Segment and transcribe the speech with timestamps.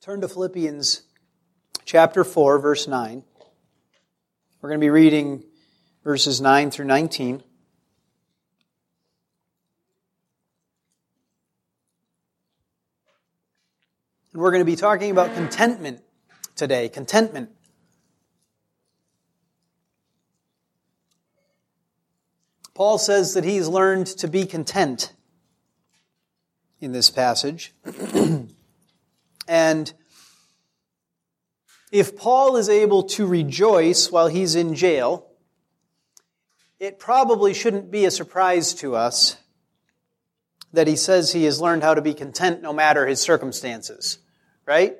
[0.00, 1.02] Turn to Philippians
[1.84, 3.22] chapter 4, verse 9.
[4.62, 5.44] We're going to be reading
[6.02, 7.42] verses 9 through 19.
[14.32, 16.00] And we're going to be talking about contentment
[16.56, 16.88] today.
[16.88, 17.50] Contentment.
[22.72, 25.12] Paul says that he's learned to be content
[26.80, 27.74] in this passage.
[29.50, 29.92] and
[31.90, 35.26] if Paul is able to rejoice while he's in jail,
[36.78, 39.38] it probably shouldn't be a surprise to us
[40.72, 44.18] that he says he has learned how to be content no matter his circumstances,
[44.66, 44.96] right?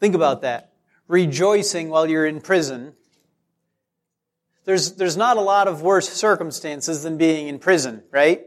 [0.00, 0.72] Think about that.
[1.06, 2.94] Rejoicing while you're in prison.
[4.64, 8.46] There's, there's not a lot of worse circumstances than being in prison, right?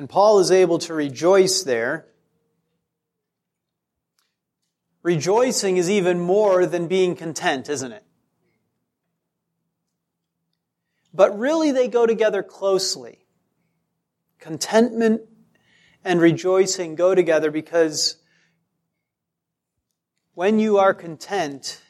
[0.00, 2.06] And Paul is able to rejoice there.
[5.02, 8.02] Rejoicing is even more than being content, isn't it?
[11.12, 13.26] But really, they go together closely.
[14.38, 15.20] Contentment
[16.02, 18.16] and rejoicing go together because
[20.32, 21.82] when you are content,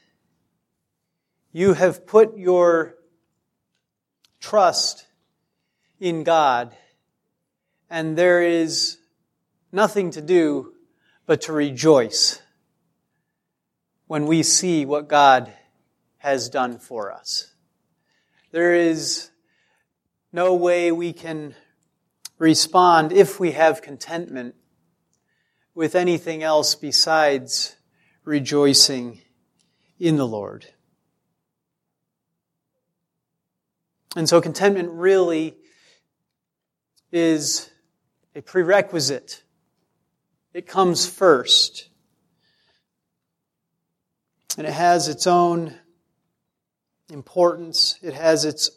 [1.52, 2.96] you have put your
[4.40, 5.06] trust
[6.00, 6.74] in God,
[7.90, 8.98] and there is
[9.72, 10.72] nothing to do
[11.26, 12.40] but to rejoice
[14.06, 15.52] when we see what God
[16.18, 17.52] has done for us.
[18.52, 19.30] There is
[20.32, 21.54] no way we can
[22.38, 24.54] respond if we have contentment
[25.74, 27.76] with anything else besides
[28.24, 29.20] rejoicing
[29.98, 30.66] in the Lord.
[34.16, 35.56] And so contentment really
[37.12, 37.70] is
[38.34, 39.42] a prerequisite.
[40.52, 41.88] It comes first.
[44.56, 45.74] And it has its own
[47.10, 47.98] importance.
[48.02, 48.70] It has its,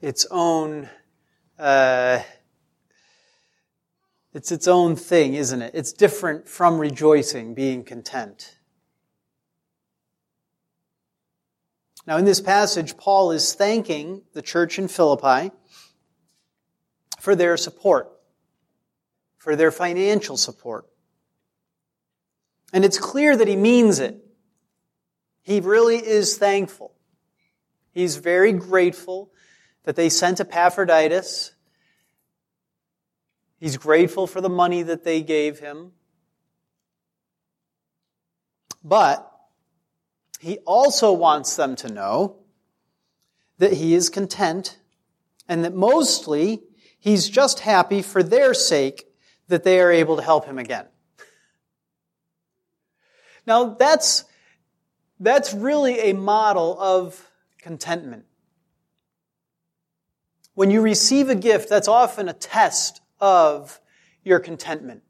[0.00, 0.88] its own,
[1.58, 2.20] uh,
[4.32, 5.72] it's its own thing, isn't it?
[5.74, 8.56] It's different from rejoicing, being content.
[12.06, 15.52] Now, in this passage, Paul is thanking the church in Philippi
[17.20, 18.10] for their support,
[19.40, 20.86] for their financial support.
[22.72, 24.22] And it's clear that he means it.
[25.42, 26.92] He really is thankful.
[27.90, 29.32] He's very grateful
[29.84, 31.52] that they sent Epaphroditus.
[33.58, 35.92] He's grateful for the money that they gave him.
[38.84, 39.26] But
[40.38, 42.36] he also wants them to know
[43.56, 44.78] that he is content
[45.48, 46.62] and that mostly
[46.98, 49.06] he's just happy for their sake
[49.50, 50.86] that they are able to help him again.
[53.46, 54.24] Now that's,
[55.18, 57.28] that's really a model of
[57.58, 58.24] contentment.
[60.54, 63.80] When you receive a gift, that's often a test of
[64.24, 65.02] your contentment.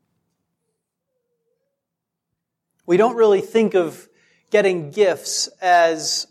[2.86, 4.08] We don't really think of
[4.50, 6.26] getting gifts as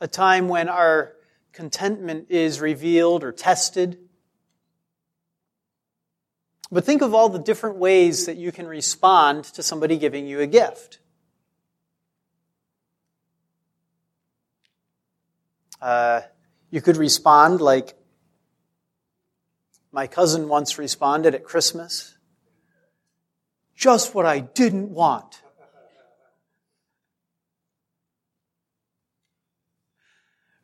[0.00, 1.12] a time when our
[1.52, 3.98] contentment is revealed or tested.
[6.72, 10.40] But think of all the different ways that you can respond to somebody giving you
[10.40, 11.00] a gift.
[15.82, 16.22] Uh,
[16.70, 17.94] you could respond like
[19.92, 22.16] my cousin once responded at Christmas.
[23.76, 25.42] Just what I didn't want.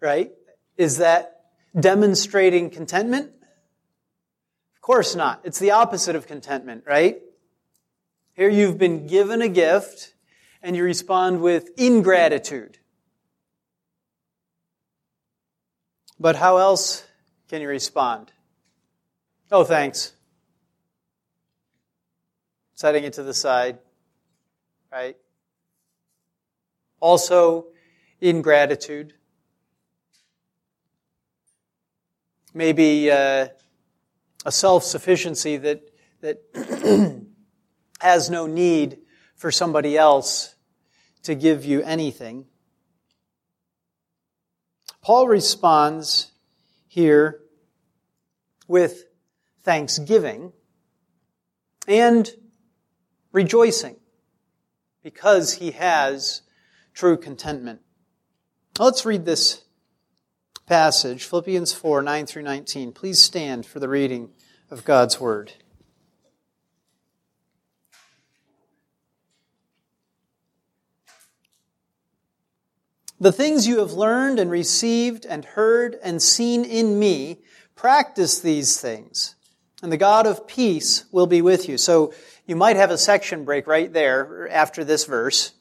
[0.01, 0.31] right?
[0.77, 1.41] Is that
[1.79, 3.33] demonstrating contentment?
[4.89, 5.43] Of course not.
[5.45, 7.21] It's the opposite of contentment, right?
[8.33, 10.15] Here you've been given a gift
[10.63, 12.79] and you respond with ingratitude.
[16.19, 17.07] But how else
[17.51, 18.33] can you respond?
[19.53, 20.15] Oh, thanks.
[22.73, 23.77] Setting it to the side,
[24.91, 25.19] right?
[26.99, 27.67] Also,
[28.23, 29.13] ingratitude.
[32.55, 33.47] maybe uh,
[34.45, 35.83] a self sufficiency that,
[36.21, 37.25] that
[38.01, 38.99] has no need
[39.35, 40.55] for somebody else
[41.23, 42.47] to give you anything.
[45.03, 46.33] Paul responds
[46.87, 47.41] here
[48.67, 49.05] with
[49.63, 50.53] thanksgiving
[51.87, 52.31] and
[53.33, 53.97] rejoicing
[55.03, 56.43] because he has
[56.93, 57.81] true contentment.
[58.79, 59.65] Let's read this
[60.69, 62.93] passage, Philippians 4 9 through 19.
[62.93, 64.29] Please stand for the reading
[64.71, 65.55] of God's Word.
[73.19, 77.39] The things you have learned and received and heard and seen in me,
[77.75, 79.37] practice these things,
[79.83, 81.79] and the God of peace will be with you.
[81.79, 82.13] So
[82.47, 85.53] you might have a section break right there after this verse,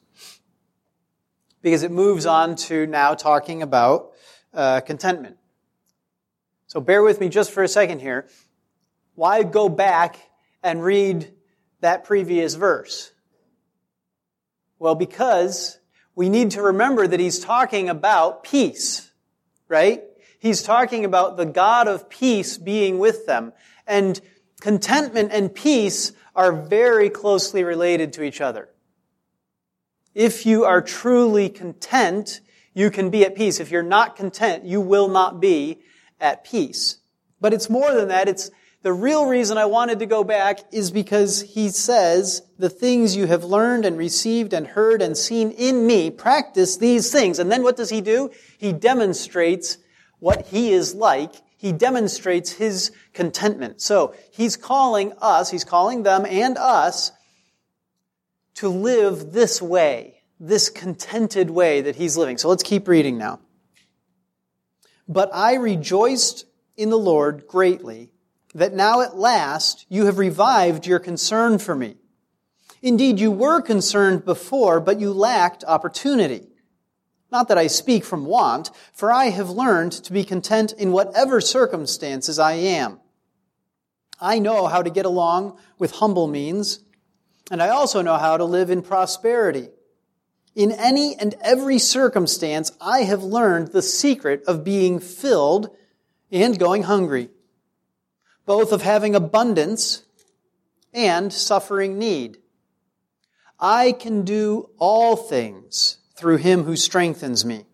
[1.62, 4.12] because it moves on to now talking about
[4.54, 5.36] uh, contentment.
[6.66, 8.28] So bear with me just for a second here.
[9.14, 10.18] Why go back
[10.62, 11.32] and read
[11.80, 13.12] that previous verse?
[14.78, 15.78] Well, because
[16.14, 19.10] we need to remember that he's talking about peace,
[19.68, 20.02] right?
[20.38, 23.52] He's talking about the God of peace being with them.
[23.86, 24.20] And
[24.60, 28.68] contentment and peace are very closely related to each other.
[30.14, 32.40] If you are truly content,
[32.78, 33.58] you can be at peace.
[33.58, 35.80] If you're not content, you will not be
[36.20, 36.98] at peace.
[37.40, 38.28] But it's more than that.
[38.28, 38.52] It's
[38.82, 43.26] the real reason I wanted to go back is because he says, the things you
[43.26, 47.40] have learned and received and heard and seen in me, practice these things.
[47.40, 48.30] And then what does he do?
[48.58, 49.78] He demonstrates
[50.20, 51.32] what he is like.
[51.56, 53.80] He demonstrates his contentment.
[53.80, 57.10] So he's calling us, he's calling them and us
[58.54, 62.38] to live this way, this contented way that he's living.
[62.38, 63.40] So let's keep reading now.
[65.08, 66.44] But I rejoiced
[66.76, 68.10] in the Lord greatly
[68.54, 71.96] that now at last you have revived your concern for me.
[72.82, 76.46] Indeed, you were concerned before, but you lacked opportunity.
[77.30, 81.40] Not that I speak from want, for I have learned to be content in whatever
[81.40, 83.00] circumstances I am.
[84.20, 86.80] I know how to get along with humble means,
[87.50, 89.68] and I also know how to live in prosperity.
[90.58, 95.70] In any and every circumstance, I have learned the secret of being filled
[96.32, 97.30] and going hungry
[98.48, 100.04] both of having abundance
[100.94, 102.38] and suffering need.
[103.60, 107.66] I can do all things through him who strengthens me.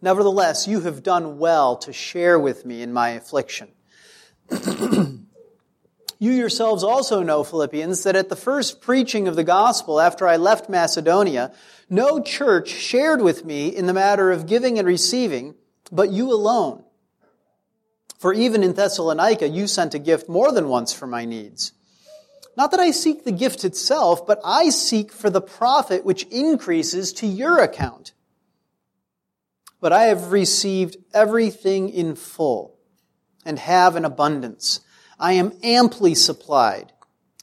[0.00, 3.72] Nevertheless, you have done well to share with me in my affliction.
[6.22, 10.36] you yourselves also know, Philippians, that at the first preaching of the gospel after I
[10.36, 11.52] left Macedonia,
[11.90, 15.56] no church shared with me in the matter of giving and receiving,
[15.90, 16.84] but you alone.
[18.20, 21.72] For even in Thessalonica, you sent a gift more than once for my needs.
[22.56, 27.12] Not that I seek the gift itself, but I seek for the profit which increases
[27.14, 28.12] to your account.
[29.80, 32.78] But I have received everything in full
[33.44, 34.82] and have an abundance.
[35.22, 36.92] I am amply supplied,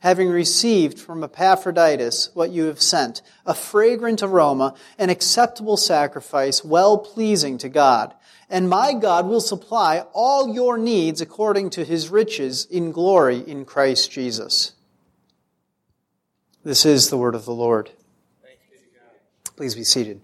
[0.02, 7.00] having received from Epaphroditus what you have sent, a fragrant aroma, an acceptable sacrifice, well
[7.00, 8.14] pleasing to God
[8.50, 13.64] and my God will supply all your needs according to his riches in glory in
[13.64, 14.74] Christ Jesus.
[16.64, 17.92] This is the word of the Lord.
[19.56, 20.22] Please be seated.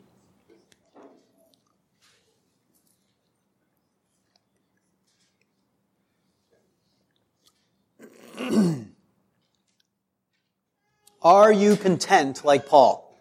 [11.21, 13.11] Are you content like Paul?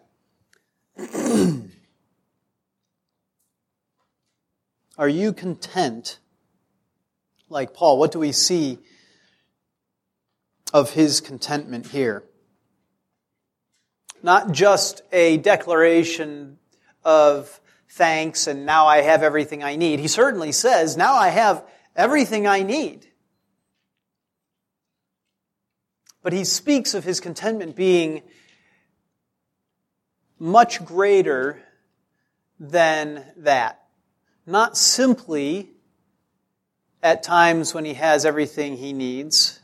[4.97, 6.19] Are you content
[7.49, 7.97] like Paul?
[7.97, 8.77] What do we see
[10.73, 12.23] of his contentment here?
[14.21, 16.57] Not just a declaration
[17.03, 19.99] of thanks and now I have everything I need.
[19.99, 21.63] He certainly says, now I have
[21.95, 23.07] everything I need.
[26.25, 28.23] But he speaks of his contentment being
[30.39, 31.61] much greater
[32.59, 33.83] than that
[34.47, 35.69] not simply
[37.03, 39.59] at times when he has everything he needs,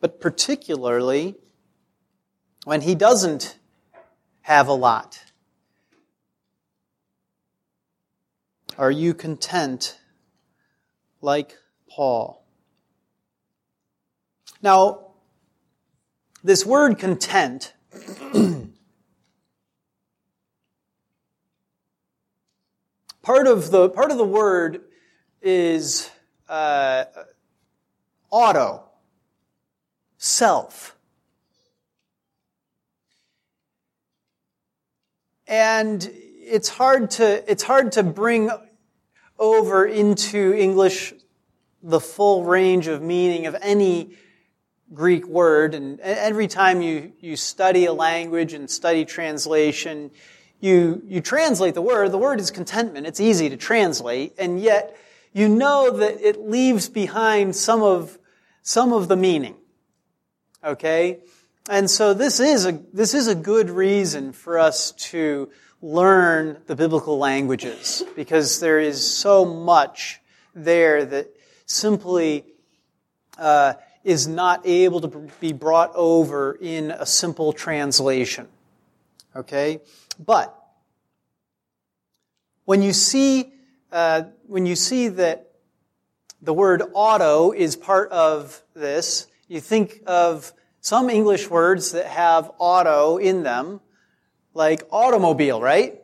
[0.00, 1.36] but particularly
[2.64, 3.56] when he doesn't
[4.40, 5.22] have a lot.
[8.76, 9.96] Are you content
[11.20, 11.56] like
[11.88, 12.44] Paul?
[14.60, 15.03] Now,
[16.44, 17.72] this word content
[23.24, 24.82] Part of the, part of the word
[25.40, 26.10] is
[26.46, 27.04] uh,
[28.28, 28.84] auto,
[30.18, 30.94] self.
[35.48, 38.50] And it's hard to, it's hard to bring
[39.38, 41.14] over into English
[41.82, 44.18] the full range of meaning of any
[44.94, 45.74] Greek word.
[45.74, 50.10] And every time you, you study a language and study translation,
[50.60, 53.06] you, you translate the word, the word is contentment.
[53.06, 54.96] It's easy to translate, and yet
[55.32, 58.18] you know that it leaves behind some of,
[58.62, 59.56] some of the meaning.
[60.62, 61.18] Okay?
[61.68, 65.50] And so this is a, this is a good reason for us to
[65.82, 70.20] learn the biblical languages because there is so much
[70.54, 71.28] there that
[71.66, 72.44] simply
[73.36, 73.74] uh,
[74.04, 75.08] is not able to
[75.40, 78.46] be brought over in a simple translation.
[79.34, 79.80] Okay?
[80.24, 80.56] But
[82.64, 83.52] when you see
[83.94, 85.52] uh, when you see that
[86.42, 92.50] the word auto is part of this, you think of some English words that have
[92.58, 93.80] auto in them,
[94.52, 96.00] like automobile, right?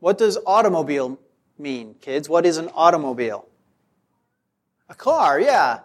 [0.00, 1.20] What does automobile
[1.56, 2.28] mean, kids?
[2.28, 3.46] What is an automobile?
[4.88, 5.80] A car, yeah.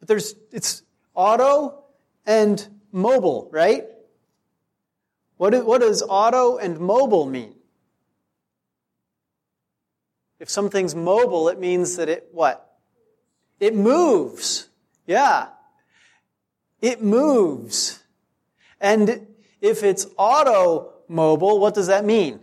[0.00, 0.82] But there's, it's
[1.14, 1.84] auto
[2.26, 3.84] and mobile, right?
[5.36, 7.54] What, what does auto and mobile mean?
[10.38, 12.78] If something's mobile, it means that it, what?
[13.60, 14.68] It moves.
[15.06, 15.48] Yeah.
[16.80, 18.02] It moves.
[18.80, 19.26] And
[19.60, 22.40] if it's automobile, what does that mean?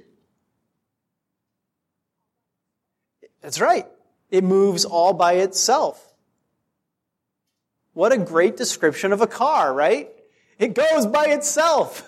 [3.42, 3.88] That's right.
[4.30, 6.07] It moves all by itself.
[7.98, 10.12] What a great description of a car, right?
[10.60, 12.08] It goes by itself.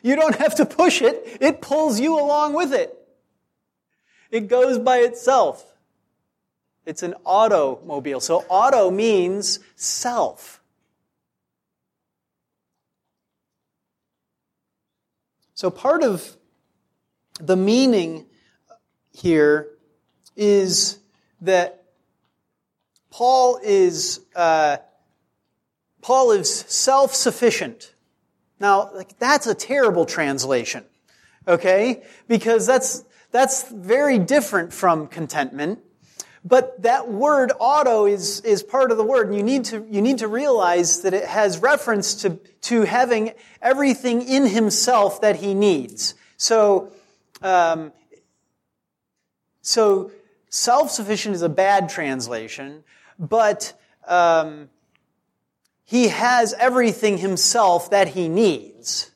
[0.00, 1.38] You don't have to push it.
[1.40, 2.96] It pulls you along with it.
[4.30, 5.74] It goes by itself.
[6.86, 8.20] It's an automobile.
[8.20, 10.62] So auto means self.
[15.54, 16.36] So part of
[17.40, 18.26] the meaning
[19.10, 19.70] here
[20.36, 21.00] is
[21.40, 21.82] that
[23.10, 24.76] Paul is uh,
[26.08, 27.92] Paul is self-sufficient.
[28.58, 30.84] Now, like, that's a terrible translation,
[31.46, 32.02] okay?
[32.26, 35.80] Because that's that's very different from contentment.
[36.42, 39.26] But that word auto is, is part of the word.
[39.26, 43.34] And you need to, you need to realize that it has reference to, to having
[43.60, 46.14] everything in himself that he needs.
[46.38, 46.90] So,
[47.42, 47.92] um,
[49.60, 50.10] so
[50.48, 52.82] self-sufficient is a bad translation,
[53.18, 54.70] but, um,
[55.88, 59.10] he has everything himself that he needs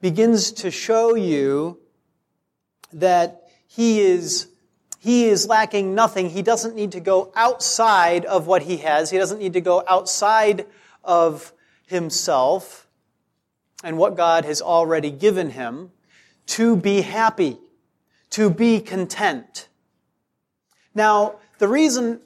[0.00, 1.78] begins to show you
[2.90, 4.48] that he is
[4.98, 6.30] he is lacking nothing.
[6.30, 9.10] He doesn't need to go outside of what he has.
[9.10, 10.64] He doesn't need to go outside
[11.02, 11.52] of
[11.86, 12.88] himself
[13.82, 15.90] and what God has already given him
[16.46, 17.58] to be happy,
[18.30, 19.68] to be content.
[20.94, 22.20] Now, the reason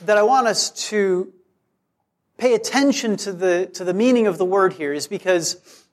[0.00, 1.32] that I want us to
[2.38, 5.84] pay attention to the, to the meaning of the word here is because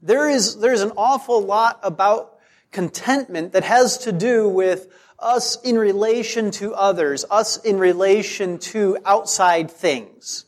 [0.00, 2.38] there is, there's an awful lot about
[2.70, 8.96] contentment that has to do with us in relation to others, us in relation to
[9.04, 10.44] outside things.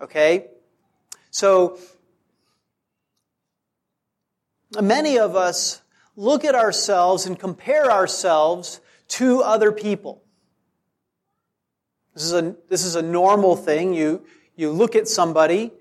[0.00, 0.48] Okay?
[1.30, 1.78] So,
[4.80, 5.80] many of us
[6.16, 10.22] look at ourselves and compare ourselves to other people.
[12.14, 13.94] This is a, this is a normal thing.
[13.94, 14.24] You,
[14.56, 15.72] you look at somebody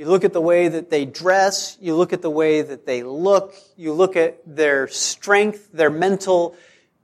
[0.00, 1.76] you look at the way that they dress.
[1.78, 3.54] You look at the way that they look.
[3.76, 6.56] You look at their strength, their mental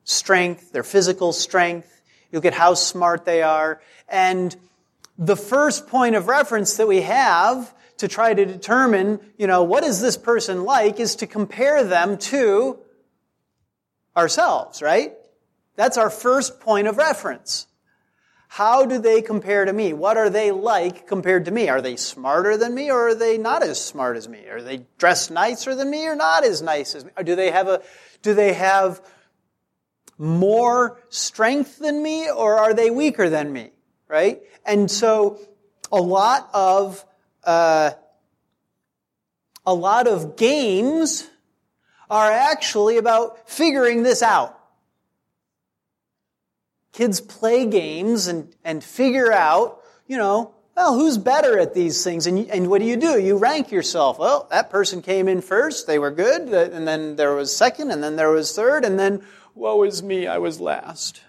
[0.05, 2.01] strength, their physical strength.
[2.33, 3.83] You look at how smart they are.
[4.09, 4.57] And
[5.19, 9.85] the first point of reference that we have to try to determine, you know, what
[9.85, 12.79] is this person like is to compare them to
[14.17, 15.13] ourselves, right?
[15.75, 17.67] That's our first point of reference.
[18.49, 19.93] How do they compare to me?
[19.93, 21.69] What are they like compared to me?
[21.69, 24.47] Are they smarter than me or are they not as smart as me?
[24.49, 27.11] Are they dressed nicer than me or not as nice as me?
[27.17, 27.83] Or do they have a,
[28.23, 29.01] do they have
[30.17, 33.71] more strength than me or are they weaker than me?
[34.09, 34.41] Right?
[34.65, 35.41] And so
[35.91, 37.05] a lot of,
[37.45, 37.91] uh,
[39.67, 41.29] a lot of games
[42.09, 44.57] are actually about figuring this out
[46.97, 52.27] kids play games and, and figure out, you know, well, who's better at these things?
[52.27, 53.21] And, and what do you do?
[53.21, 54.19] You rank yourself.
[54.19, 55.87] Well, that person came in first.
[55.87, 56.49] They were good.
[56.49, 57.91] And then there was second.
[57.91, 58.85] And then there was third.
[58.85, 59.23] And then,
[59.55, 61.21] woe is me, I was last.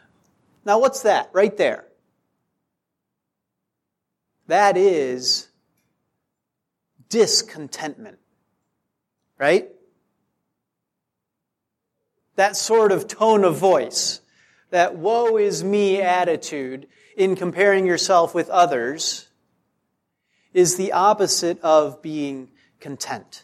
[0.63, 1.85] Now, what's that right there?
[4.47, 5.49] That is
[7.09, 8.19] discontentment.
[9.37, 9.67] Right?
[12.35, 14.21] That sort of tone of voice
[14.69, 19.27] that woe is me attitude in comparing yourself with others
[20.53, 23.43] is the opposite of being content.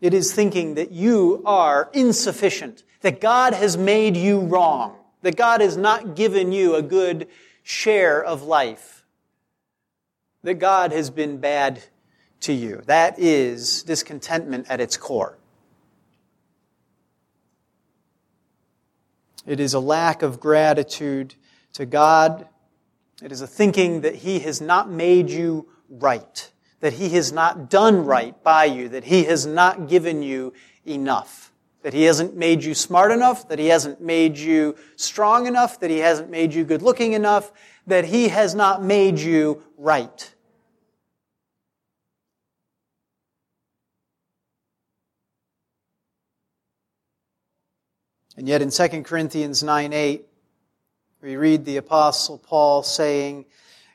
[0.00, 5.60] It is thinking that you are insufficient, that God has made you wrong, that God
[5.60, 7.28] has not given you a good
[7.62, 9.04] share of life,
[10.42, 11.82] that God has been bad
[12.40, 12.82] to you.
[12.86, 15.36] That is discontentment at its core.
[19.46, 21.34] It is a lack of gratitude
[21.74, 22.46] to God.
[23.22, 27.70] It is a thinking that He has not made you right that He has not
[27.70, 30.52] done right by you, that He has not given you
[30.84, 35.78] enough, that He hasn't made you smart enough, that He hasn't made you strong enough,
[35.80, 37.52] that He hasn't made you good looking enough,
[37.86, 40.34] that He has not made you right.
[48.40, 50.24] And yet in 2 Corinthians 9 8,
[51.20, 53.44] we read the Apostle Paul saying,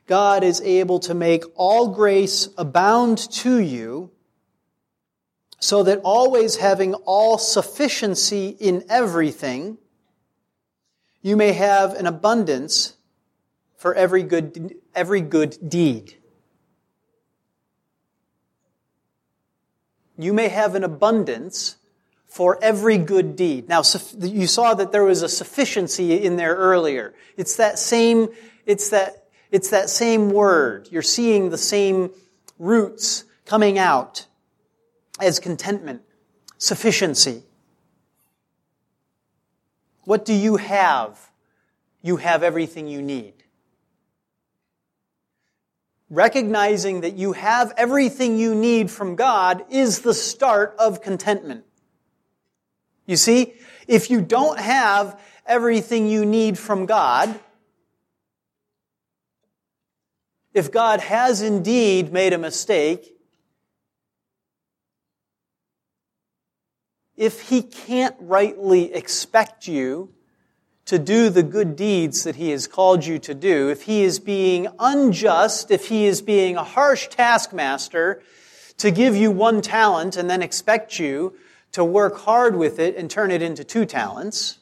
[0.06, 4.12] God is able to make all grace abound to you,
[5.58, 9.80] so that always having all sufficiency in everything,
[11.24, 12.98] you may have an abundance
[13.78, 16.18] for every good, every good deed.
[20.20, 21.78] You may have an abundance
[22.36, 23.70] for every good deed.
[23.70, 23.82] Now,
[24.20, 27.14] you saw that there was a sufficiency in there earlier.
[27.38, 28.28] It's that same,
[28.66, 30.90] it's that it's that same word.
[30.92, 32.12] You're seeing the same
[32.60, 34.26] roots coming out
[35.22, 36.02] as contentment,
[36.58, 37.44] sufficiency.
[40.04, 41.32] What do you have?
[42.02, 43.34] You have everything you need.
[46.10, 51.65] Recognizing that you have everything you need from God is the start of contentment.
[53.06, 53.54] You see,
[53.88, 57.40] if you don't have everything you need from God,
[60.54, 63.14] if God has indeed made a mistake,
[67.16, 70.14] if He can't rightly expect you
[70.86, 74.20] to do the good deeds that He has called you to do, if He is
[74.20, 78.24] being unjust, if He is being a harsh taskmaster
[78.78, 81.36] to give you one talent and then expect you
[81.76, 84.60] to work hard with it and turn it into two talents,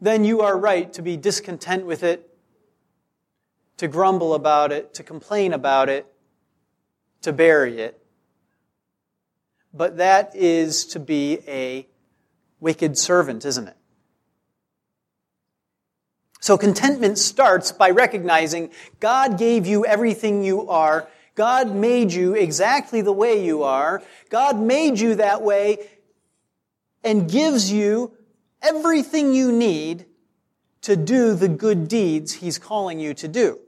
[0.00, 2.28] then you are right to be discontent with it
[3.76, 6.12] to grumble about it, to complain about it,
[7.22, 8.04] to bury it.
[9.72, 11.86] But that is to be a
[12.58, 13.76] wicked servant, isn't it?
[16.40, 21.06] So contentment starts by recognizing God gave you everything you are.
[21.34, 24.02] God made you exactly the way you are.
[24.30, 25.88] God made you that way
[27.02, 28.12] and gives you
[28.62, 30.06] everything you need
[30.82, 33.58] to do the good deeds He's calling you to do.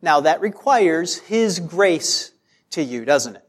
[0.00, 2.32] Now that requires His grace
[2.70, 3.44] to you, doesn't it?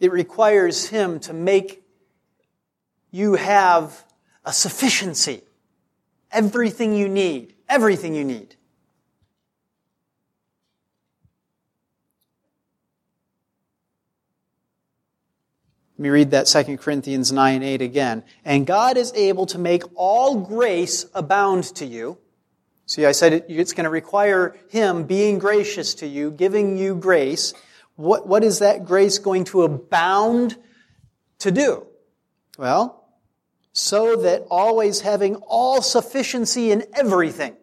[0.00, 1.82] It requires Him to make
[3.10, 4.04] you have
[4.44, 5.42] a sufficiency.
[6.30, 7.54] Everything you need.
[7.68, 8.56] Everything you need.
[15.98, 18.22] Let me read that 2 Corinthians 9 8 again.
[18.44, 22.18] And God is able to make all grace abound to you.
[22.86, 27.52] See, I said it's going to require Him being gracious to you, giving you grace.
[27.96, 30.56] What, what is that grace going to abound
[31.40, 31.86] to do?
[32.56, 32.97] Well,
[33.78, 37.56] so that always having all sufficiency in everything.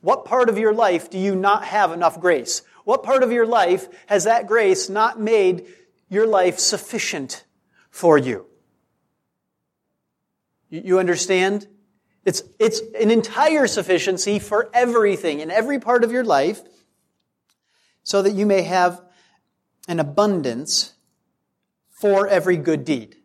[0.00, 2.62] What part of your life do you not have enough grace?
[2.84, 5.66] What part of your life has that grace not made
[6.08, 7.44] your life sufficient
[7.90, 8.46] for you.
[10.70, 11.66] You understand?
[12.24, 16.62] It's, it's an entire sufficiency for everything in every part of your life
[18.02, 19.02] so that you may have
[19.88, 20.94] an abundance
[21.90, 23.16] for every good deed.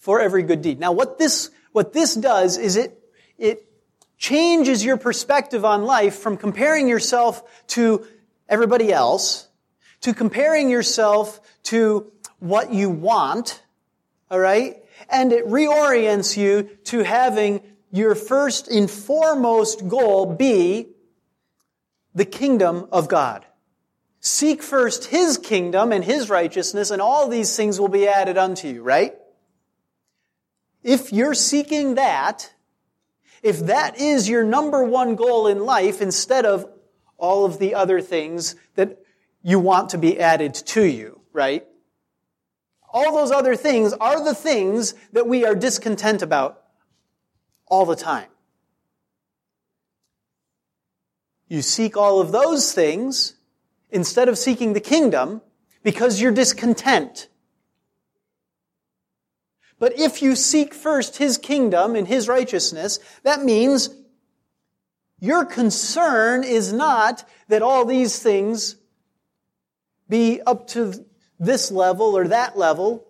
[0.00, 0.80] For every good deed.
[0.80, 2.98] Now what this, what this does is it,
[3.38, 3.64] it
[4.18, 8.04] changes your perspective on life from comparing yourself to
[8.48, 9.46] everybody else
[10.00, 13.62] to comparing yourself to what you want,
[14.30, 14.76] alright?
[15.08, 17.60] And it reorients you to having
[17.92, 20.88] your first and foremost goal be
[22.14, 23.44] the kingdom of God.
[24.20, 28.68] Seek first His kingdom and His righteousness and all these things will be added unto
[28.68, 29.14] you, right?
[30.82, 32.52] If you're seeking that,
[33.42, 36.66] if that is your number one goal in life instead of
[37.16, 38.98] all of the other things that
[39.42, 41.66] you want to be added to you, right?
[42.92, 46.62] All those other things are the things that we are discontent about
[47.66, 48.28] all the time.
[51.48, 53.34] You seek all of those things
[53.90, 55.42] instead of seeking the kingdom
[55.82, 57.28] because you're discontent.
[59.80, 63.88] But if you seek first His kingdom and His righteousness, that means
[65.18, 68.76] your concern is not that all these things
[70.08, 71.04] be up to
[71.38, 73.06] this level or that level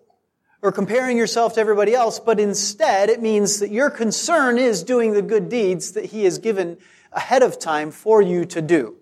[0.61, 5.11] or comparing yourself to everybody else, but instead it means that your concern is doing
[5.11, 6.77] the good deeds that He has given
[7.11, 8.95] ahead of time for you to do.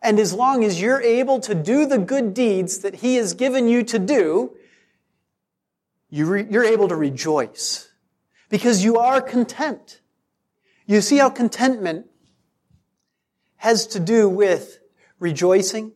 [0.00, 3.68] And as long as you're able to do the good deeds that He has given
[3.68, 4.56] you to do,
[6.10, 7.88] you are able to rejoice
[8.48, 10.00] because you are content.
[10.86, 12.06] You see how contentment
[13.56, 14.80] has to do with
[15.20, 15.92] rejoicing?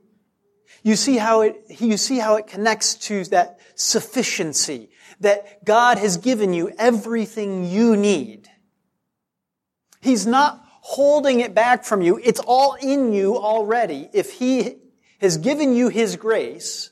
[0.85, 6.17] You see how it, you see how it connects to that sufficiency, that God has
[6.19, 8.49] given you everything you need.
[10.01, 12.21] He's not holding it back from you.
[12.23, 14.11] It's all in you already.
[14.13, 14.77] If He
[15.21, 16.91] has given you His grace,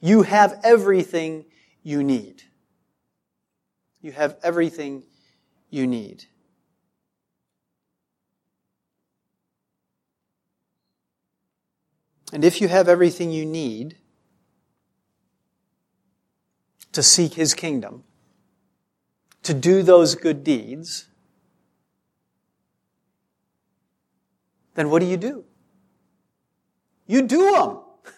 [0.00, 1.46] you have everything
[1.84, 2.42] you need.
[4.00, 5.04] You have everything
[5.70, 6.24] you need.
[12.32, 13.98] And if you have everything you need
[16.90, 18.02] to seek His kingdom,
[19.44, 21.06] to do those good deeds,
[24.74, 25.44] then what do you do?
[27.06, 27.78] You do them.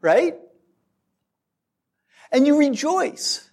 [0.00, 0.36] right?
[2.32, 3.48] And you rejoice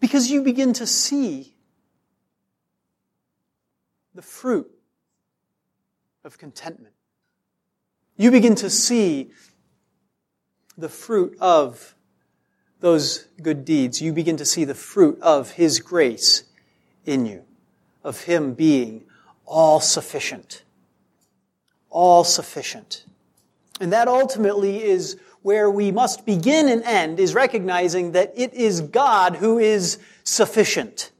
[0.00, 1.54] because you begin to see
[4.14, 4.70] the fruit
[6.24, 6.94] of contentment.
[8.16, 9.30] You begin to see
[10.76, 11.94] the fruit of
[12.80, 14.00] those good deeds.
[14.00, 16.44] You begin to see the fruit of His grace
[17.04, 17.44] in you,
[18.02, 19.04] of Him being
[19.46, 20.62] all sufficient.
[21.88, 23.04] All sufficient.
[23.80, 28.80] And that ultimately is where we must begin and end, is recognizing that it is
[28.80, 31.10] God who is sufficient.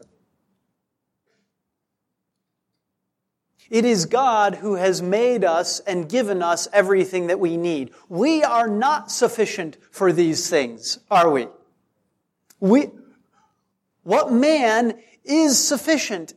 [3.70, 7.92] It is God who has made us and given us everything that we need.
[8.08, 11.46] We are not sufficient for these things, are we?
[12.58, 12.90] We,
[14.02, 16.34] what man is sufficient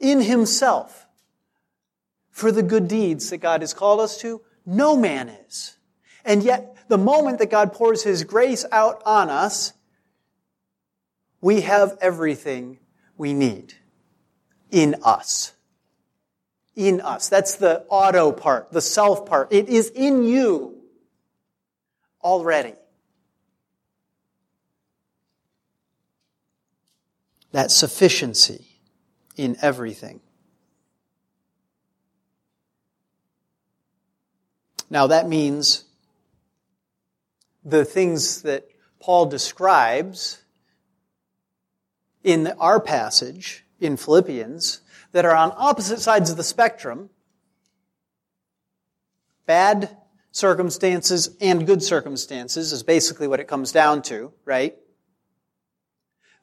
[0.00, 1.06] in himself
[2.30, 4.40] for the good deeds that God has called us to?
[4.66, 5.76] No man is.
[6.24, 9.72] And yet, the moment that God pours His grace out on us,
[11.40, 12.78] we have everything
[13.16, 13.74] we need
[14.70, 15.52] in us
[16.78, 17.28] in us.
[17.28, 19.52] That's the auto part, the self part.
[19.52, 20.76] It is in you
[22.22, 22.74] already.
[27.50, 28.64] That sufficiency
[29.36, 30.20] in everything.
[34.88, 35.84] Now that means
[37.68, 38.68] the things that
[39.00, 40.42] Paul describes
[42.24, 44.80] in our passage in Philippians
[45.12, 47.10] that are on opposite sides of the spectrum
[49.46, 49.96] bad
[50.30, 54.76] circumstances and good circumstances is basically what it comes down to, right?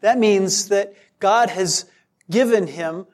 [0.01, 1.85] That means that God has
[2.29, 3.05] given him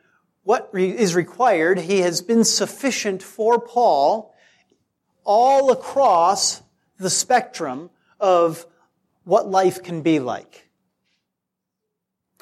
[0.43, 1.77] what is required.
[1.77, 4.33] He has been sufficient for Paul
[5.23, 6.63] all across
[6.97, 7.89] the spectrum
[8.21, 8.65] of
[9.23, 10.69] what life can be like.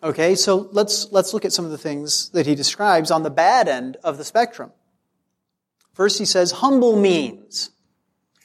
[0.02, 3.30] Okay, so let's, let's look at some of the things that he describes on the
[3.30, 4.72] bad end of the spectrum.
[5.94, 7.72] First, he says, humble means.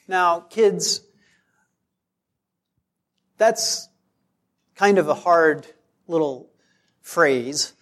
[0.07, 1.01] Now, kids,
[3.37, 3.87] that's
[4.75, 5.65] kind of a hard
[6.07, 6.49] little
[7.01, 7.73] phrase.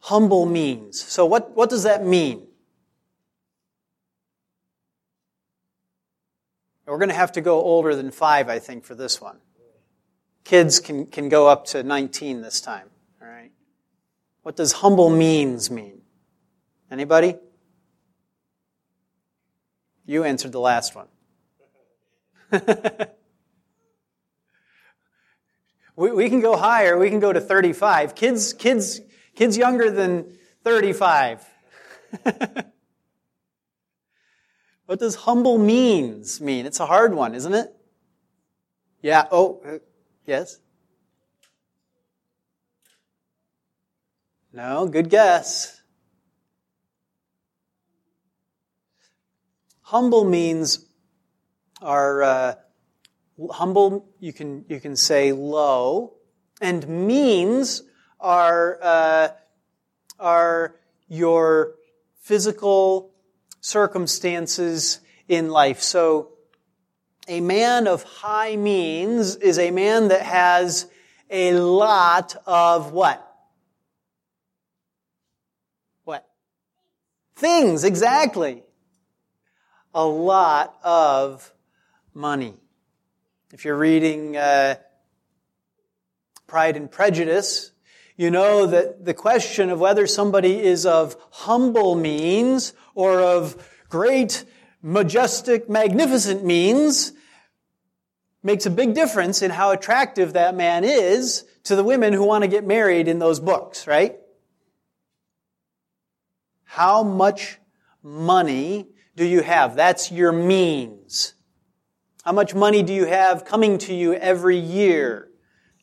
[0.00, 1.00] Humble means.
[1.02, 2.46] So what, what does that mean?
[6.86, 9.38] We're going to have to go older than five, I think, for this one.
[10.44, 12.90] Kids can, can go up to 19 this time.
[13.22, 13.50] All right.
[14.42, 16.02] What does humble means mean?
[16.90, 17.36] Anybody?
[20.04, 21.06] You answered the last one.
[25.96, 26.98] we, we can go higher.
[26.98, 28.14] We can go to 35.
[28.14, 29.00] Kids, kids,
[29.34, 31.48] kids younger than 35.
[34.86, 36.66] what does humble means mean?
[36.66, 37.74] It's a hard one, isn't it?
[39.02, 39.26] Yeah.
[39.30, 39.78] Oh, uh,
[40.26, 40.58] yes.
[44.52, 45.80] No, good guess.
[49.82, 50.86] Humble means
[51.82, 52.54] are uh,
[53.50, 54.08] humble.
[54.20, 56.14] You can you can say low,
[56.60, 57.82] and means
[58.20, 59.28] are uh,
[60.18, 60.76] are
[61.08, 61.74] your
[62.20, 63.13] physical
[63.64, 65.80] circumstances in life.
[65.80, 66.32] So,
[67.26, 70.86] a man of high means is a man that has
[71.30, 73.26] a lot of what?
[76.04, 76.28] What?
[77.36, 78.62] Things, exactly.
[79.94, 81.50] A lot of
[82.12, 82.52] money.
[83.50, 84.74] If you're reading uh,
[86.46, 87.72] Pride and Prejudice,
[88.14, 94.44] you know that the question of whether somebody is of humble means or of great,
[94.82, 97.12] majestic, magnificent means
[98.42, 102.42] makes a big difference in how attractive that man is to the women who want
[102.42, 104.16] to get married in those books, right?
[106.64, 107.58] How much
[108.02, 109.76] money do you have?
[109.76, 111.34] That's your means.
[112.24, 115.28] How much money do you have coming to you every year?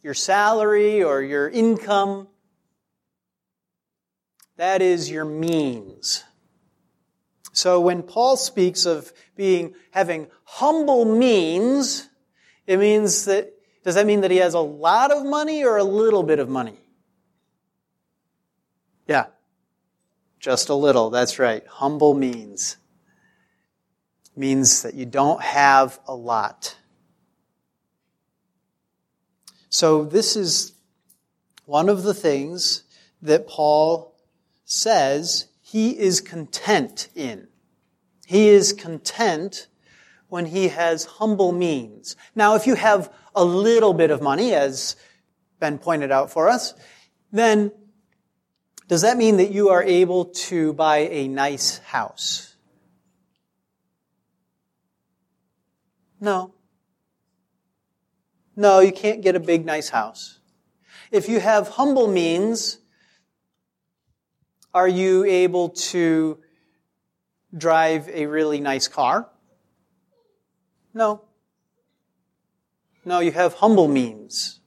[0.03, 2.27] Your salary or your income?
[4.57, 6.23] That is your means.
[7.61, 12.09] So when Paul speaks of being, having humble means,
[12.65, 15.83] it means that, does that mean that he has a lot of money or a
[15.83, 16.79] little bit of money?
[19.07, 19.27] Yeah.
[20.39, 21.63] Just a little, that's right.
[21.67, 22.77] Humble means.
[24.35, 26.75] Means that you don't have a lot.
[29.69, 30.73] So this is
[31.65, 32.85] one of the things
[33.21, 34.15] that Paul
[34.65, 37.49] says he is content in.
[38.31, 39.67] He is content
[40.29, 42.15] when he has humble means.
[42.33, 44.95] Now, if you have a little bit of money, as
[45.59, 46.73] Ben pointed out for us,
[47.33, 47.73] then
[48.87, 52.55] does that mean that you are able to buy a nice house?
[56.21, 56.53] No.
[58.55, 60.39] No, you can't get a big, nice house.
[61.11, 62.77] If you have humble means,
[64.73, 66.39] are you able to
[67.55, 69.29] drive a really nice car?
[70.93, 71.23] No.
[73.03, 74.59] No, you have humble means.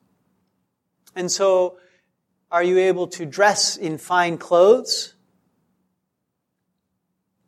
[1.15, 1.79] And so,
[2.51, 5.15] are you able to dress in fine clothes?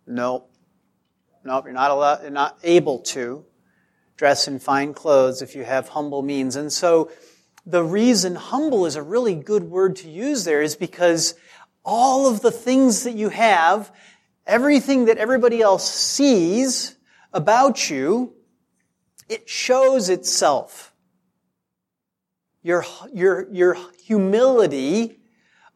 [0.06, 0.44] No.
[1.44, 3.44] No, you're not allowed, you're not able to
[4.16, 6.56] dress in fine clothes if you have humble means.
[6.56, 7.10] And so,
[7.64, 11.34] the reason humble is a really good word to use there is because
[11.84, 13.90] all of the things that you have,
[14.46, 16.96] everything that everybody else sees
[17.32, 18.34] about you,
[19.28, 20.92] it shows itself.
[22.62, 25.18] Your, your, your humility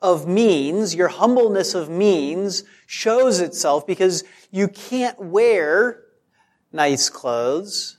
[0.03, 6.03] of means, your humbleness of means shows itself because you can't wear
[6.73, 7.99] nice clothes.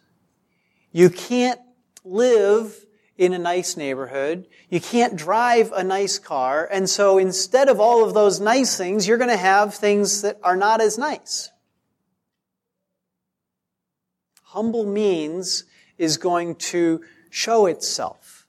[0.91, 1.59] You can't
[2.03, 2.85] live
[3.21, 4.47] in a nice neighborhood.
[4.67, 6.67] You can't drive a nice car.
[6.71, 10.39] And so instead of all of those nice things, you're going to have things that
[10.41, 11.51] are not as nice.
[14.41, 15.65] Humble means
[15.99, 18.47] is going to show itself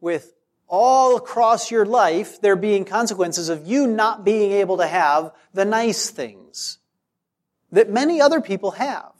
[0.00, 0.34] with
[0.66, 5.64] all across your life there being consequences of you not being able to have the
[5.64, 6.78] nice things
[7.70, 9.12] that many other people have.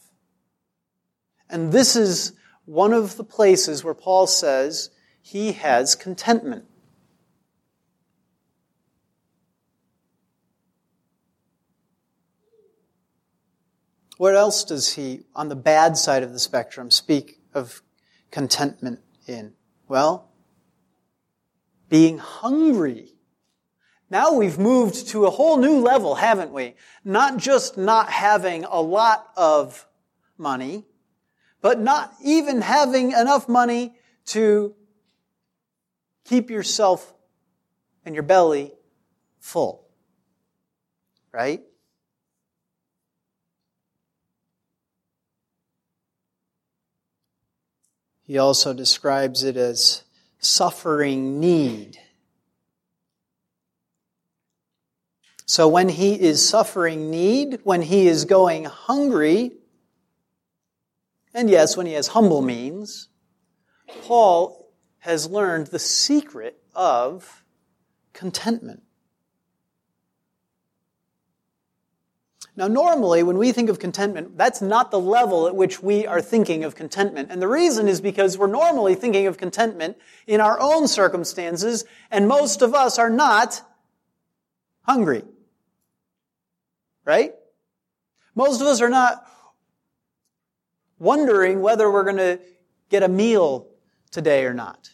[1.49, 2.33] And this is
[2.71, 6.67] one of the places where Paul says he has contentment.
[14.19, 17.83] What else does he, on the bad side of the spectrum, speak of
[18.31, 19.55] contentment in?
[19.89, 20.31] Well,
[21.89, 23.15] being hungry.
[24.09, 26.77] Now we've moved to a whole new level, haven't we?
[27.05, 29.89] Not just not having a lot of
[30.39, 30.85] money,
[31.61, 33.95] but not even having enough money
[34.27, 34.75] to
[36.25, 37.13] keep yourself
[38.05, 38.73] and your belly
[39.39, 39.87] full.
[41.33, 41.63] Right?
[48.25, 50.05] He also describes it as
[50.39, 51.99] suffering need.
[55.47, 59.51] So when he is suffering need, when he is going hungry,
[61.35, 63.09] and yes, when he has humble means,
[64.03, 67.45] Paul has learned the secret of
[68.13, 68.83] contentment.
[72.57, 76.21] Now, normally, when we think of contentment, that's not the level at which we are
[76.21, 77.31] thinking of contentment.
[77.31, 82.29] And the reason is because we're normally thinking of contentment in our own circumstances, and
[82.29, 83.63] most of us are not
[84.83, 85.23] hungry.
[87.05, 87.33] Right?
[88.35, 89.25] Most of us are not
[91.01, 92.39] wondering whether we're going to
[92.91, 93.67] get a meal
[94.13, 94.91] today or not.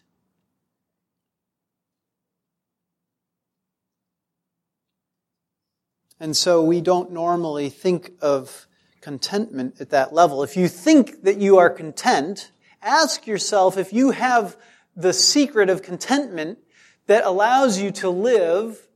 [6.19, 8.67] And so we don't normally think of
[9.03, 10.43] contentment at that level.
[10.43, 14.57] If you think that you are content, ask yourself if you have
[14.97, 16.59] the secret of contentment
[17.07, 18.89] that allows you to live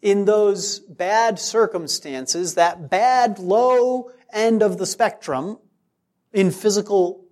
[0.00, 5.58] in those bad circumstances, that bad low end of the spectrum
[6.36, 7.24] in physical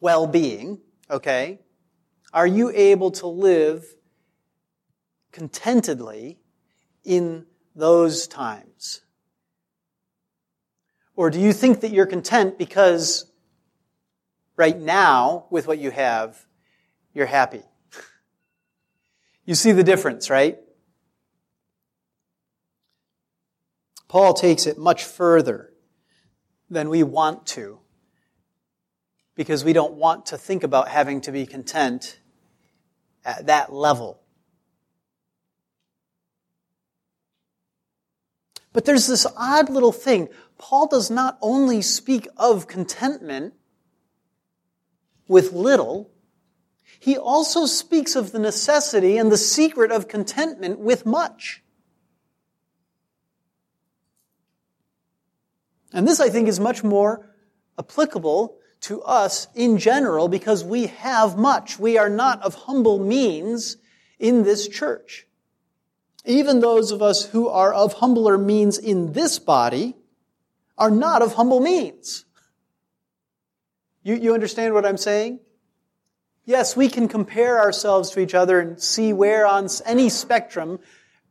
[0.00, 1.60] well-being, okay?
[2.32, 3.84] Are you able to live
[5.30, 6.40] contentedly
[7.04, 9.02] in those times?
[11.14, 13.30] Or do you think that you're content because
[14.56, 16.44] right now, with what you have,
[17.14, 17.62] you're happy?
[19.46, 20.56] You see the difference, right?
[24.08, 25.73] Paul takes it much further
[26.74, 27.78] than we want to
[29.34, 32.18] because we don't want to think about having to be content
[33.24, 34.20] at that level.
[38.72, 40.28] But there's this odd little thing.
[40.58, 43.54] Paul does not only speak of contentment
[45.26, 46.10] with little,
[46.98, 51.62] he also speaks of the necessity and the secret of contentment with much.
[55.94, 57.30] And this, I think, is much more
[57.78, 61.78] applicable to us in general because we have much.
[61.78, 63.78] We are not of humble means
[64.18, 65.26] in this church.
[66.26, 69.94] Even those of us who are of humbler means in this body
[70.76, 72.24] are not of humble means.
[74.02, 75.40] You, you understand what I'm saying?
[76.44, 80.80] Yes, we can compare ourselves to each other and see where on any spectrum,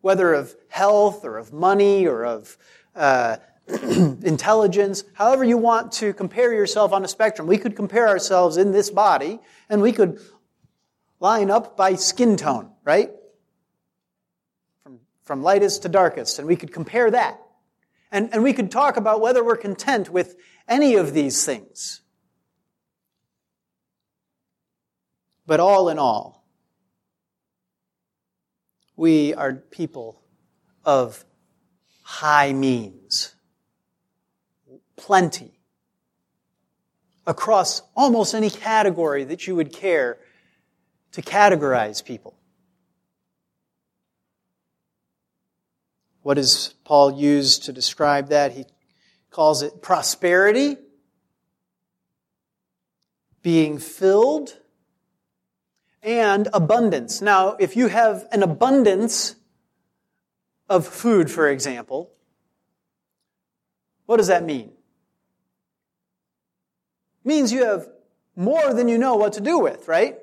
[0.02, 2.58] whether of health or of money or of
[2.96, 7.48] uh, intelligence, however you want to compare yourself on a spectrum.
[7.48, 10.20] We could compare ourselves in this body and we could
[11.20, 13.10] line up by skin tone, right?
[14.84, 17.40] From, from lightest to darkest, and we could compare that.
[18.12, 20.36] And, and we could talk about whether we're content with
[20.68, 22.02] any of these things.
[25.46, 26.46] But all in all,
[28.96, 30.22] we are people
[30.86, 31.24] of
[32.04, 33.34] high means
[35.04, 35.52] plenty
[37.28, 40.18] across almost any category that you would care
[41.12, 42.34] to categorize people.
[46.22, 48.54] What does Paul use to describe that?
[48.54, 48.64] He
[49.30, 50.78] calls it prosperity,
[53.42, 54.58] being filled,
[56.02, 57.22] and abundance.
[57.22, 59.36] Now, if you have an abundance
[60.70, 62.10] of food, for example,
[64.06, 64.73] what does that mean?
[67.24, 67.88] Means you have
[68.36, 70.18] more than you know what to do with, right?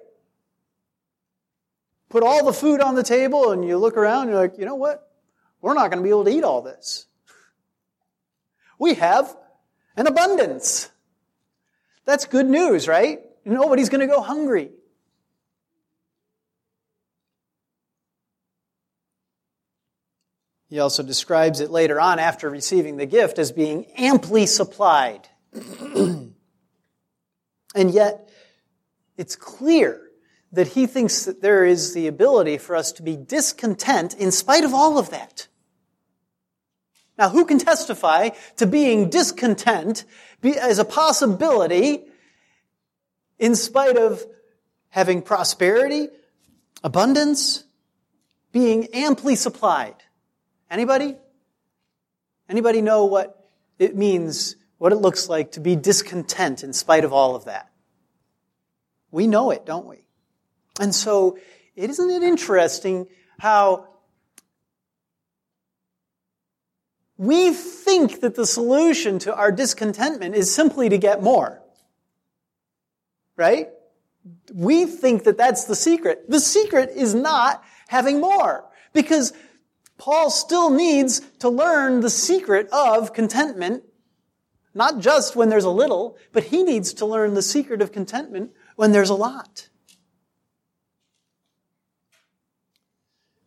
[2.08, 4.66] Put all the food on the table and you look around and you're like, you
[4.66, 5.08] know what?
[5.60, 7.06] We're not going to be able to eat all this.
[8.78, 9.36] We have
[9.96, 10.90] an abundance.
[12.04, 13.20] That's good news, right?
[13.44, 14.70] Nobody's going to go hungry.
[20.68, 25.28] He also describes it later on after receiving the gift as being amply supplied.
[27.74, 28.28] And yet,
[29.16, 30.00] it's clear
[30.52, 34.64] that he thinks that there is the ability for us to be discontent in spite
[34.64, 35.46] of all of that.
[37.16, 40.04] Now, who can testify to being discontent
[40.42, 42.04] as a possibility
[43.38, 44.24] in spite of
[44.88, 46.09] having prosperity,
[46.83, 47.64] abundance,
[48.52, 49.96] being amply supplied?
[50.70, 51.16] Anybody?
[52.48, 57.12] Anybody know what it means what it looks like to be discontent in spite of
[57.12, 57.70] all of that.
[59.10, 60.06] We know it, don't we?
[60.80, 61.38] And so,
[61.76, 63.06] isn't it interesting
[63.38, 63.88] how
[67.18, 71.60] we think that the solution to our discontentment is simply to get more?
[73.37, 73.68] Right?
[74.50, 76.31] We think that that's the secret.
[76.31, 78.64] The secret is not having more.
[78.94, 79.35] Because
[79.98, 83.85] Paul still needs to learn the secret of contentment
[84.75, 88.52] not just when there's a little, but he needs to learn the secret of contentment
[88.77, 89.68] when there's a lot.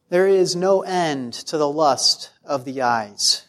[0.09, 3.47] There is no end to the lust of the eyes.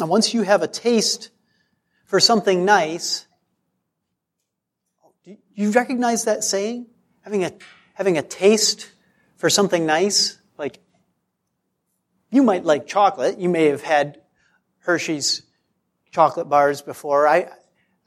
[0.00, 1.30] And once you have a taste
[2.04, 3.26] for something nice,
[5.24, 6.86] do you recognize that saying?
[7.22, 7.52] Having a,
[7.94, 8.90] having a taste
[9.36, 10.38] for something nice?
[10.58, 10.78] Like,
[12.30, 13.38] you might like chocolate.
[13.38, 14.20] You may have had
[14.80, 15.42] Hershey's
[16.14, 17.26] chocolate bars before.
[17.26, 17.48] I,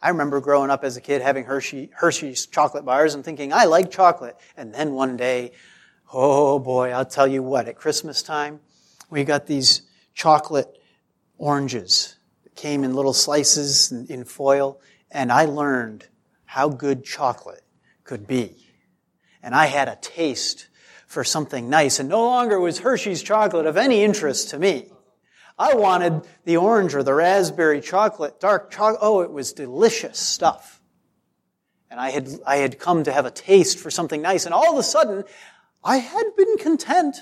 [0.01, 3.65] I remember growing up as a kid having Hershey, Hershey's chocolate bars and thinking, I
[3.65, 4.37] like chocolate.
[4.55, 5.51] And then one day,
[6.13, 8.61] oh boy, I'll tell you what, at Christmas time,
[9.09, 9.83] We got these
[10.13, 10.81] chocolate
[11.37, 14.81] oranges that came in little slices in, foil,
[15.11, 16.07] and I learned
[16.43, 17.63] how good chocolate
[18.03, 18.67] could be.
[19.41, 20.67] And I had a taste
[21.05, 24.91] for something nice, and no longer was Hershey's chocolate of any interest to me.
[25.57, 28.99] I wanted the orange or the raspberry chocolate, dark chocolate.
[29.01, 30.81] Oh, it was delicious stuff.
[31.89, 34.71] And I had, I had come to have a taste for something nice, and all
[34.71, 35.23] of a sudden,
[35.83, 37.17] I had been content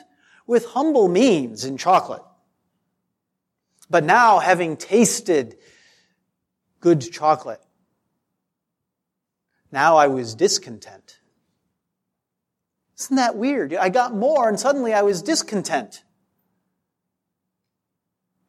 [0.48, 2.24] with humble means in chocolate.
[3.90, 5.56] But now, having tasted
[6.80, 7.62] good chocolate,
[9.72, 11.20] now I was discontent.
[12.98, 13.74] Isn't that weird?
[13.76, 16.05] I got more and suddenly I was discontent.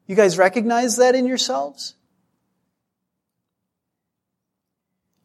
[0.07, 1.95] You guys recognize that in yourselves?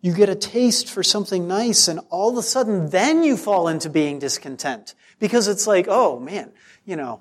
[0.01, 3.69] You get a taste for something nice and all of a sudden then you fall
[3.69, 4.97] into being discontent.
[5.21, 6.53] Because it's like, oh man,
[6.85, 7.21] you know,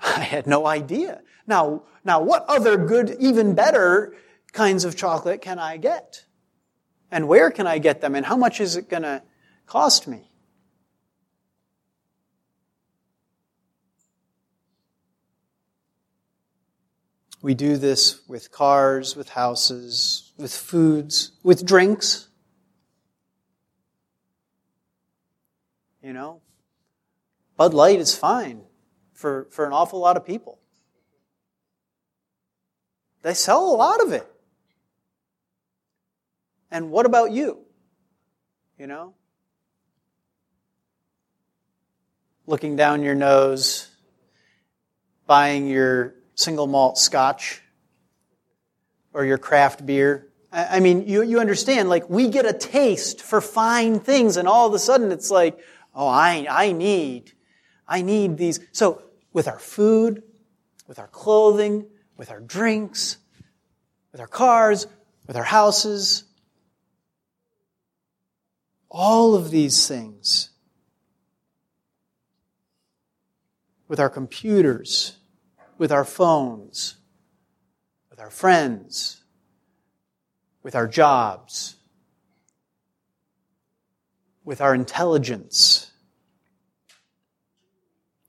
[0.00, 1.22] I had no idea.
[1.48, 4.14] Now, now what other good, even better
[4.52, 6.24] kinds of chocolate can I get?
[7.10, 8.14] And where can I get them?
[8.14, 9.22] And how much is it going to
[9.66, 10.30] cost me?
[17.44, 22.28] We do this with cars, with houses, with foods, with drinks.
[26.02, 26.40] You know,
[27.58, 28.62] Bud Light is fine
[29.12, 30.58] for, for an awful lot of people.
[33.20, 34.26] They sell a lot of it.
[36.70, 37.58] And what about you?
[38.78, 39.12] You know?
[42.46, 43.90] Looking down your nose,
[45.26, 47.62] buying your single malt scotch
[49.12, 50.28] or your craft beer.
[50.52, 54.68] I mean, you, you understand, like, we get a taste for fine things, and all
[54.68, 55.58] of a sudden it's like,
[55.94, 57.32] oh, I, I need,
[57.88, 58.60] I need these.
[58.70, 60.22] So, with our food,
[60.86, 63.16] with our clothing, with our drinks,
[64.12, 64.86] with our cars,
[65.26, 66.22] with our houses,
[68.88, 70.50] all of these things,
[73.88, 75.16] with our computers,
[75.78, 76.96] with our phones,
[78.10, 79.22] with our friends,
[80.62, 81.76] with our jobs,
[84.44, 85.90] with our intelligence,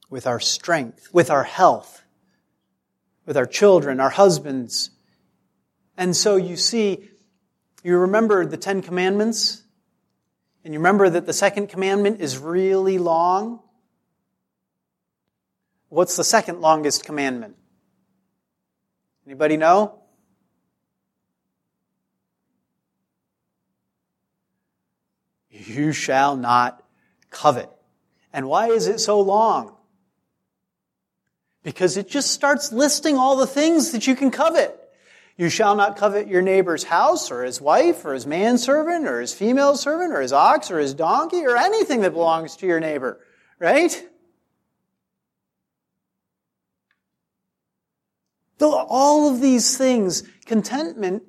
[0.10, 2.04] with our strength, with our health,
[3.26, 4.92] with our children, our husbands.
[5.98, 7.10] And so you see,
[7.84, 9.64] you remember the Ten Commandments?
[10.64, 13.62] And you remember that the second commandment is really long?
[15.96, 17.56] What's the second longest commandment?
[19.26, 20.02] Anybody know?
[25.50, 26.84] You shall not
[27.30, 27.70] covet.
[28.34, 29.74] And why is it so long?
[31.64, 34.78] Because it just starts listing all the things that you can covet.
[35.38, 39.34] You shall not covet your neighbor's house or his wife or his manservant or his
[39.34, 43.22] female servant or his ox or his donkey or anything that belongs to your neighbor.
[43.60, 44.06] Right?
[48.58, 51.24] Though all of these things, contentment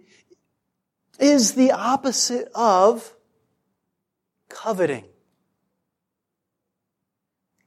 [1.19, 3.15] is the opposite of
[4.49, 5.05] coveting.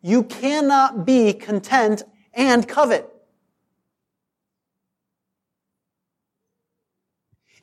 [0.02, 2.04] You cannot be content
[2.34, 3.10] and covet.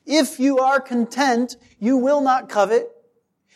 [0.05, 2.89] If you are content, you will not covet.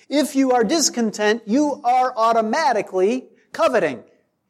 [0.10, 4.04] If you are discontent, you are automatically coveting.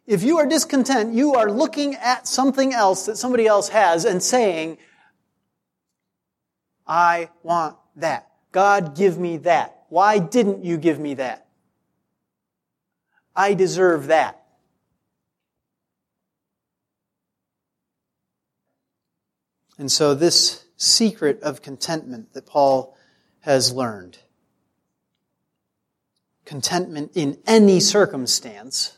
[0.07, 4.21] If you are discontent, you are looking at something else that somebody else has and
[4.21, 4.77] saying,
[6.87, 8.29] I want that.
[8.51, 9.85] God, give me that.
[9.89, 11.47] Why didn't you give me that?
[13.35, 14.43] I deserve that.
[19.77, 22.95] And so this secret of contentment that Paul
[23.41, 24.19] has learned,
[26.45, 28.97] contentment in any circumstance,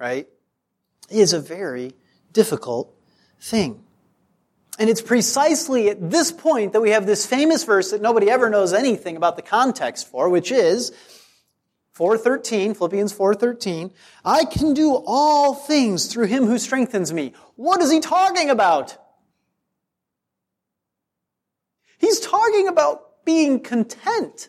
[0.00, 0.26] right,
[1.10, 1.92] is a very
[2.32, 2.92] difficult
[3.38, 3.84] thing.
[4.78, 8.48] And it's precisely at this point that we have this famous verse that nobody ever
[8.48, 10.90] knows anything about the context for, which is
[11.92, 13.92] 4:13, Philippians 4:13,
[14.24, 17.34] I can do all things through him who strengthens me.
[17.56, 18.96] What is he talking about?
[21.98, 24.48] He's talking about being content.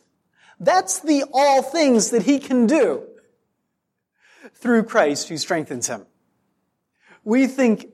[0.62, 3.11] That's the all things that he can do
[4.56, 6.06] through Christ who strengthens him.
[7.24, 7.88] We think,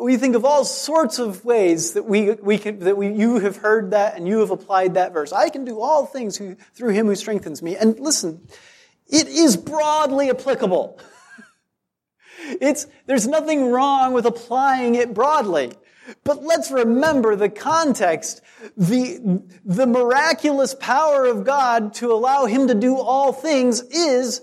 [0.00, 3.58] we think of all sorts of ways that we, we can, that we, you have
[3.58, 5.32] heard that and you have applied that verse.
[5.32, 7.76] I can do all things who, through him who strengthens me.
[7.76, 8.46] And listen,
[9.06, 10.98] it is broadly applicable.
[12.60, 15.72] It's, there's nothing wrong with applying it broadly.
[16.22, 18.42] But let's remember the context,
[18.76, 24.42] the, the miraculous power of God to allow him to do all things is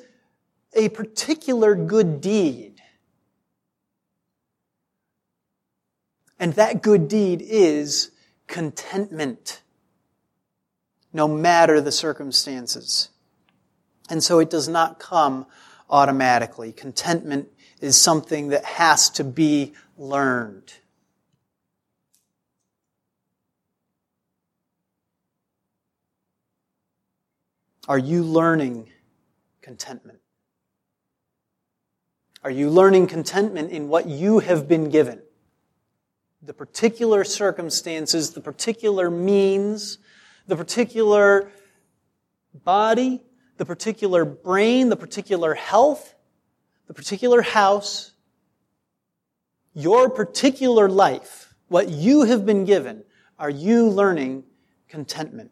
[0.73, 2.81] a particular good deed.
[6.39, 8.11] And that good deed is
[8.47, 9.61] contentment,
[11.13, 13.09] no matter the circumstances.
[14.09, 15.45] And so it does not come
[15.89, 16.71] automatically.
[16.71, 17.49] Contentment
[17.79, 20.73] is something that has to be learned.
[27.87, 28.89] Are you learning
[29.61, 30.20] contentment?
[32.43, 35.21] Are you learning contentment in what you have been given?
[36.41, 39.99] The particular circumstances, the particular means,
[40.47, 41.51] the particular
[42.53, 43.21] body,
[43.57, 46.15] the particular brain, the particular health,
[46.87, 48.11] the particular house,
[49.73, 53.03] your particular life, what you have been given,
[53.37, 54.43] are you learning
[54.89, 55.51] contentment?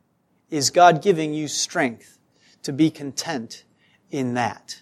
[0.50, 2.20] Is God giving you strength
[2.64, 3.64] to be content
[4.12, 4.82] in that.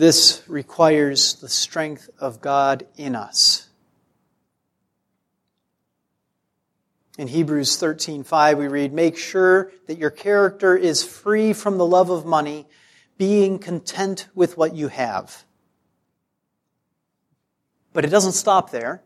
[0.00, 3.68] This requires the strength of God in us.
[7.18, 12.08] In Hebrews 13:5 we read, "Make sure that your character is free from the love
[12.08, 12.66] of money,
[13.18, 15.44] being content with what you have."
[17.92, 19.02] But it doesn't stop there.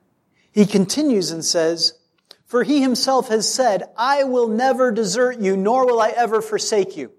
[0.52, 1.94] He continues and says,
[2.44, 6.96] for he himself has said, I will never desert you, nor will I ever forsake
[6.96, 7.10] you.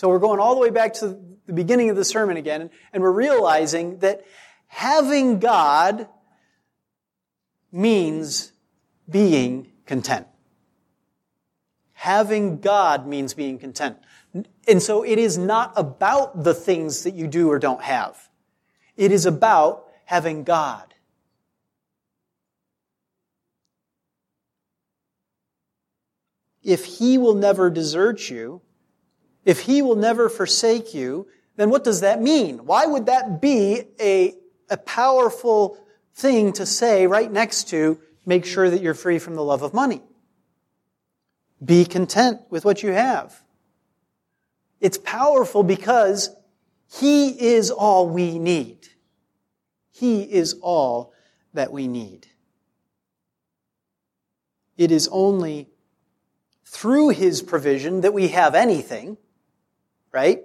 [0.00, 3.02] So we're going all the way back to the beginning of the sermon again, and
[3.02, 4.24] we're realizing that
[4.66, 6.08] having God
[7.70, 8.50] means
[9.10, 10.26] being content.
[11.92, 13.98] Having God means being content.
[14.66, 18.30] And so it is not about the things that you do or don't have.
[18.96, 20.94] It is about having God.
[26.62, 28.60] if he will never desert you,
[29.44, 31.26] if he will never forsake you,
[31.56, 32.66] then what does that mean?
[32.66, 34.34] Why would that be a,
[34.68, 35.78] a powerful
[36.14, 39.74] thing to say right next to make sure that you're free from the love of
[39.74, 40.02] money?
[41.64, 43.42] Be content with what you have.
[44.80, 46.30] It's powerful because
[46.90, 48.88] he is all we need.
[49.90, 51.12] He is all
[51.52, 52.26] that we need.
[54.78, 55.68] It is only
[56.64, 59.18] through his provision that we have anything,
[60.12, 60.42] right?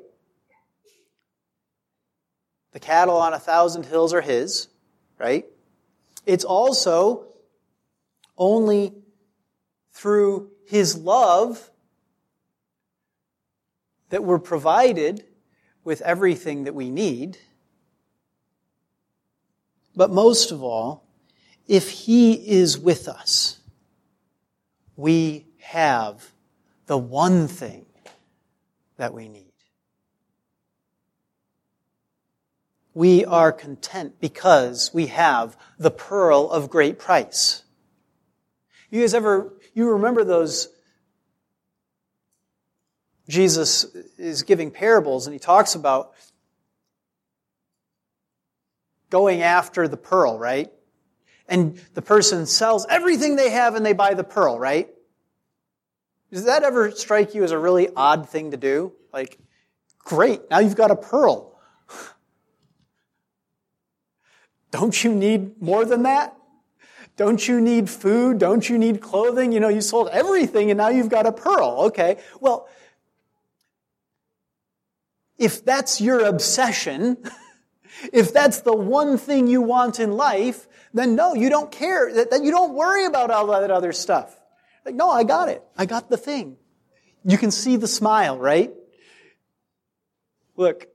[2.72, 4.68] The cattle on a thousand hills are his,
[5.18, 5.46] right?
[6.26, 7.28] It's also
[8.38, 8.94] only
[9.94, 11.72] through his love
[14.10, 15.24] that we're provided
[15.84, 17.38] with everything that we need.
[19.96, 21.08] But most of all,
[21.68, 23.60] if he is with us,
[24.96, 26.32] we have
[26.86, 27.86] the one thing
[28.98, 29.45] that we need.
[32.96, 37.62] We are content because we have the pearl of great price.
[38.90, 40.70] You guys ever, you remember those,
[43.28, 43.84] Jesus
[44.18, 46.14] is giving parables and he talks about
[49.10, 50.72] going after the pearl, right?
[51.50, 54.88] And the person sells everything they have and they buy the pearl, right?
[56.32, 58.94] Does that ever strike you as a really odd thing to do?
[59.12, 59.38] Like,
[60.00, 61.55] great, now you've got a pearl.
[64.76, 66.36] Don't you need more than that?
[67.16, 68.40] Don't you need food?
[68.40, 69.54] Don't you need clothing?
[69.54, 71.86] You know, you sold everything and now you've got a pearl.
[71.88, 72.18] Okay.
[72.42, 72.68] Well,
[75.38, 77.16] if that's your obsession,
[78.12, 82.12] if that's the one thing you want in life, then no, you don't care.
[82.14, 84.38] That, you don't worry about all that other stuff.
[84.84, 85.64] Like, no, I got it.
[85.78, 86.58] I got the thing.
[87.24, 88.74] You can see the smile, right?
[90.58, 90.90] Look,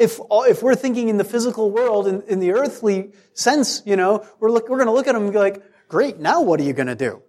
[0.00, 4.26] if, if we're thinking in the physical world, in, in the earthly sense, you know,
[4.40, 6.72] we're, we're going to look at them and be like, great, now what are you
[6.72, 7.22] going to do?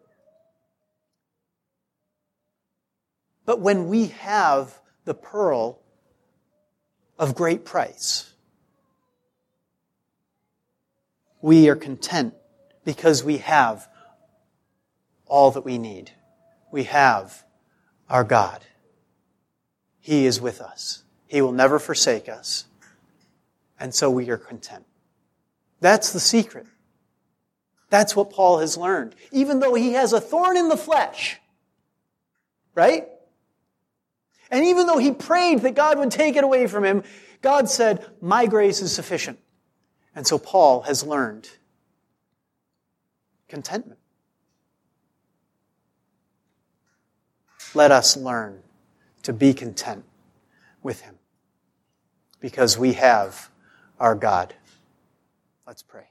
[3.46, 5.82] But when we have the pearl
[7.20, 8.32] of great price,
[11.42, 12.36] we are content
[12.86, 13.86] because we have
[15.26, 16.12] all that we need.
[16.72, 17.44] We have
[18.10, 18.64] our God.
[20.00, 21.04] He is with us.
[21.32, 22.66] He will never forsake us.
[23.80, 24.84] And so we are content.
[25.80, 26.66] That's the secret.
[27.90, 29.16] That's what Paul has learned.
[29.32, 31.40] Even though he has a thorn in the flesh.
[32.76, 33.08] Right?
[34.50, 37.02] And even though he prayed that God would take it away from him,
[37.42, 39.40] God said, My grace is sufficient.
[40.14, 41.50] And so Paul has learned
[43.48, 44.02] contentment.
[47.74, 48.64] Let us learn
[49.24, 50.04] to be content
[50.84, 51.16] with him
[52.42, 53.50] because we have
[54.00, 54.54] our God.
[55.66, 56.11] Let's pray.